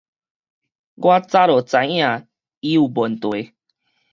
[0.03, 0.09] 我早就知影
[2.59, 3.53] 伊有問題